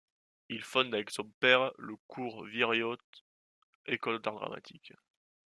Il 0.49 0.63
fonde 0.63 0.95
avec 0.95 1.11
son 1.11 1.25
père 1.39 1.71
le 1.77 1.95
Cours 2.07 2.45
Viriot, 2.45 2.97
école 3.85 4.19
d'art 4.19 4.33
dramatique. 4.33 4.93